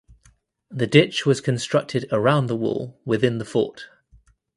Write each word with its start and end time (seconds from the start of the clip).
The 0.71 0.87
ditch 0.87 1.27
was 1.27 1.41
constructed 1.41 2.07
around 2.11 2.47
the 2.47 2.55
wall 2.55 2.99
within 3.05 3.37
the 3.37 3.45
fort. 3.45 3.85